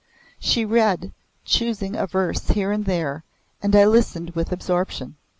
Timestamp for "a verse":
1.95-2.47